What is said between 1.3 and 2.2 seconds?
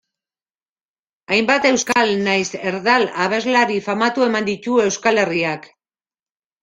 Hainbat euskal